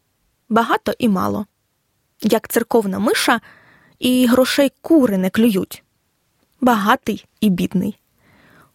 Багато 0.50 0.94
і 1.00 1.10
мало. 1.10 1.46
Як 2.22 2.48
церковна 2.48 3.00
миша, 3.00 3.42
і 4.00 4.26
грошей 4.26 4.72
кури 4.82 5.18
не 5.18 5.30
клюють. 5.30 5.84
Багатий 6.62 7.26
і 7.42 7.50
бідний. 7.50 8.00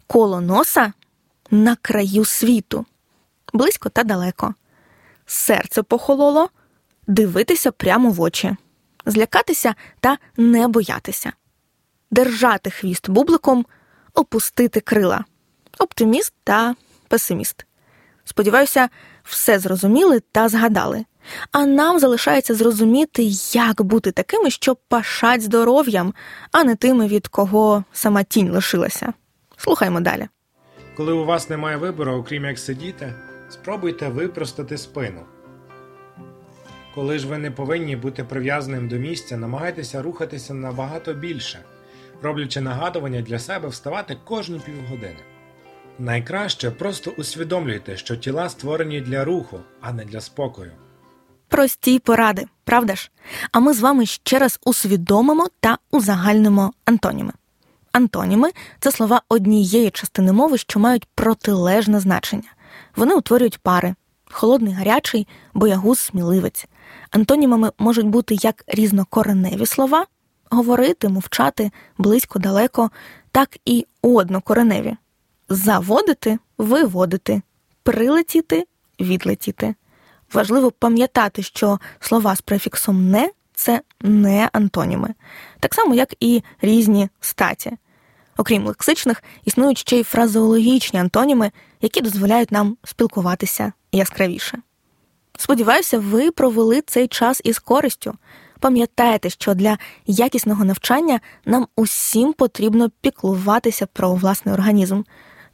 Коло 0.06 0.40
носа 0.40 0.92
на 1.50 1.76
краю 1.76 2.24
світу. 2.24 2.86
Близько 3.52 3.88
та 3.88 4.04
далеко. 4.04 4.54
Серце 5.26 5.82
похололо, 5.82 6.48
дивитися 7.06 7.72
прямо 7.72 8.10
в 8.10 8.20
очі, 8.20 8.56
злякатися 9.06 9.74
та 10.00 10.18
не 10.36 10.68
боятися, 10.68 11.32
держати 12.10 12.70
хвіст 12.70 13.10
бубликом, 13.10 13.66
опустити 14.14 14.80
крила, 14.80 15.24
оптиміст 15.78 16.32
та 16.44 16.74
песиміст. 17.08 17.66
Сподіваюся, 18.24 18.88
все 19.22 19.58
зрозуміли 19.58 20.20
та 20.20 20.48
згадали. 20.48 21.04
А 21.52 21.66
нам 21.66 21.98
залишається 21.98 22.54
зрозуміти, 22.54 23.22
як 23.52 23.82
бути 23.82 24.12
такими, 24.12 24.50
що 24.50 24.76
пашать 24.88 25.42
здоров'ям, 25.42 26.14
а 26.52 26.64
не 26.64 26.76
тими, 26.76 27.06
від 27.06 27.28
кого 27.28 27.84
сама 27.92 28.22
тінь 28.22 28.50
лишилася. 28.50 29.12
Слухаймо 29.56 30.00
далі. 30.00 30.28
Коли 30.96 31.12
у 31.12 31.24
вас 31.24 31.50
немає 31.50 31.76
вибору, 31.76 32.12
окрім 32.12 32.44
як 32.44 32.58
сидіти, 32.58 33.14
спробуйте 33.48 34.08
випростати 34.08 34.78
спину. 34.78 35.20
Коли 36.94 37.18
ж 37.18 37.26
ви 37.26 37.38
не 37.38 37.50
повинні 37.50 37.96
бути 37.96 38.24
прив'язаним 38.24 38.88
до 38.88 38.96
місця, 38.96 39.36
намагайтеся 39.36 40.02
рухатися 40.02 40.54
набагато 40.54 41.14
більше, 41.14 41.58
роблячи 42.22 42.60
нагадування 42.60 43.20
для 43.20 43.38
себе 43.38 43.68
вставати 43.68 44.16
кожні 44.24 44.60
півгодини. 44.66 45.20
Найкраще 45.98 46.70
просто 46.70 47.10
усвідомлюйте, 47.10 47.96
що 47.96 48.16
тіла 48.16 48.48
створені 48.48 49.00
для 49.00 49.24
руху, 49.24 49.60
а 49.80 49.92
не 49.92 50.04
для 50.04 50.20
спокою. 50.20 50.72
Прості 51.48 51.98
поради, 51.98 52.46
правда 52.64 52.94
ж? 52.94 53.10
А 53.52 53.60
ми 53.60 53.74
з 53.74 53.80
вами 53.80 54.06
ще 54.06 54.38
раз 54.38 54.60
усвідомимо 54.64 55.48
та 55.60 55.78
узагальнимо 55.90 56.72
антоніми. 56.84 57.32
Антоніми 57.92 58.50
це 58.80 58.92
слова 58.92 59.22
однієї 59.28 59.90
частини 59.90 60.32
мови, 60.32 60.58
що 60.58 60.80
мають 60.80 61.08
протилежне 61.14 62.00
значення. 62.00 62.48
Вони 62.96 63.14
утворюють 63.14 63.58
пари 63.58 63.94
холодний 64.34 64.72
гарячий, 64.72 65.28
боягуз 65.54 65.98
сміливець. 65.98 66.66
Антонімами 67.10 67.72
можуть 67.78 68.06
бути 68.06 68.36
як 68.40 68.64
різнокореневі 68.66 69.66
слова 69.66 70.06
говорити, 70.50 71.08
мовчати, 71.08 71.70
близько, 71.98 72.38
далеко, 72.38 72.90
так 73.32 73.58
і 73.64 73.86
однокореневі 74.02 74.96
заводити, 75.48 76.38
виводити, 76.58 77.42
прилетіти, 77.82 78.66
відлетіти. 79.00 79.74
Важливо 80.34 80.70
пам'ятати, 80.70 81.42
що 81.42 81.78
слова 82.00 82.36
з 82.36 82.40
префіксом 82.40 83.10
не 83.10 83.30
це 83.54 83.80
не 84.00 84.48
антоніми, 84.52 85.14
так 85.60 85.74
само, 85.74 85.94
як 85.94 86.14
і 86.20 86.42
різні 86.62 87.08
статі. 87.20 87.72
Окрім 88.36 88.66
лексичних, 88.66 89.22
існують 89.44 89.78
ще 89.78 89.98
й 89.98 90.02
фразеологічні 90.02 91.00
антоніми, 91.00 91.50
які 91.80 92.00
дозволяють 92.00 92.52
нам 92.52 92.76
спілкуватися 92.84 93.72
яскравіше. 93.92 94.58
Сподіваюся, 95.38 95.98
ви 95.98 96.30
провели 96.30 96.82
цей 96.86 97.08
час 97.08 97.40
із 97.44 97.58
користю. 97.58 98.14
Пам'ятайте, 98.60 99.30
що 99.30 99.54
для 99.54 99.78
якісного 100.06 100.64
навчання 100.64 101.20
нам 101.44 101.66
усім 101.76 102.32
потрібно 102.32 102.90
піклуватися 103.00 103.86
про 103.86 104.14
власний 104.14 104.54
організм. 104.54 105.02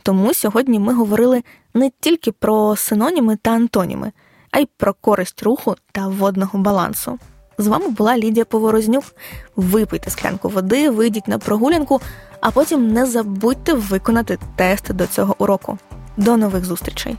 Тому 0.03 0.35
сьогодні 0.35 0.79
ми 0.79 0.95
говорили 0.95 1.43
не 1.75 1.91
тільки 2.01 2.33
про 2.33 2.77
синоніми 2.77 3.37
та 3.37 3.51
антоніми, 3.51 4.13
а 4.51 4.59
й 4.59 4.69
про 4.77 4.95
користь 4.95 5.43
руху 5.43 5.77
та 5.93 6.09
водного 6.09 6.59
балансу. 6.59 7.19
З 7.59 7.67
вами 7.67 7.89
була 7.89 8.19
Лідія 8.19 8.45
Поворознюк. 8.45 9.05
Випийте 9.57 10.11
склянку 10.11 10.49
води, 10.49 10.91
вийдіть 10.91 11.29
на 11.29 11.39
прогулянку, 11.39 12.01
а 12.41 12.51
потім 12.51 12.93
не 12.93 13.07
забудьте 13.07 13.73
виконати 13.73 14.39
тест 14.57 14.93
до 14.93 15.07
цього 15.07 15.35
уроку. 15.39 15.79
До 16.17 16.37
нових 16.37 16.65
зустрічей! 16.65 17.17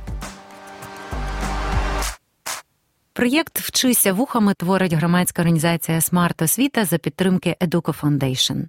Проєкт 3.13 3.59
Вчися 3.59 4.13
вухами 4.13 4.53
творить 4.53 4.93
громадська 4.93 5.41
організація 5.41 6.01
Смарт 6.01 6.41
Освіта 6.41 6.85
за 6.85 6.97
підтримки 6.97 7.55
Educo 7.61 8.01
Foundation. 8.01 8.65